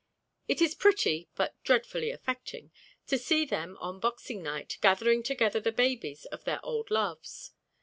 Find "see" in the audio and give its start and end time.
3.19-3.45